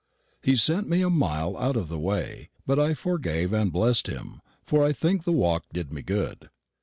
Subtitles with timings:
[0.41, 4.41] He sent me a mile out of the way; but I forgave and blest him,
[4.65, 6.49] for I think the walk did me good.